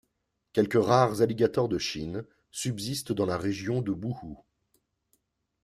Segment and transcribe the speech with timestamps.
[0.53, 4.35] Quelques rares alligators de Chine subsistent dans la région de Wuhu.